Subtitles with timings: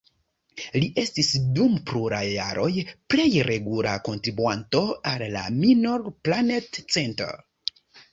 [0.75, 1.27] Li estis
[1.57, 2.69] dum pluraj jaroj
[3.15, 4.81] plej regula kontribuanto
[5.11, 7.37] al la Minor Planet Center.